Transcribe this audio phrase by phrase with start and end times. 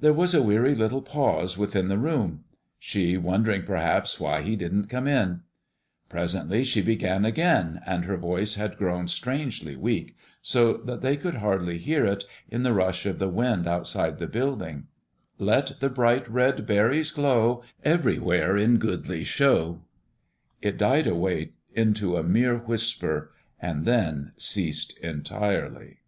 [0.00, 2.44] There was a weary little pause within the room;
[2.78, 5.42] she wondering, perhaps, why he didn't come in.
[6.08, 11.34] Presently she began again, and her voice had grown strangely weak, so that they could
[11.34, 14.86] hardly hear it, in the rush of the wind outside the building:
[15.38, 19.82] "Let the bright red berries glow, Everywhere in goodly show"
[20.62, 25.98] It died away into a mere whisper, and then ceased entirely.